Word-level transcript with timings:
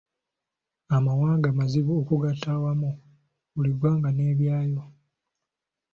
Amawanga 0.95 1.47
mazibu 1.57 1.91
okugatta 2.01 2.49
awamu, 2.57 2.91
buli 3.53 3.71
ggwanga 3.75 4.09
n’ebyalyo. 4.13 4.83